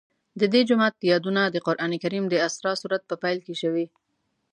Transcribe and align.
د 0.39 0.41
دې 0.53 0.61
جومات 0.69 0.95
یادونه 1.11 1.41
د 1.49 1.57
قرآن 1.67 1.91
کریم 2.03 2.25
د 2.29 2.35
اسراء 2.47 2.75
سورت 2.81 3.01
په 3.07 3.15
پیل 3.23 3.37
کې 3.45 3.53
شوې. 3.61 3.85